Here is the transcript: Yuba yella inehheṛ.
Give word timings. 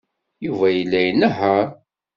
Yuba 0.45 0.67
yella 0.71 0.99
inehheṛ. 1.09 1.67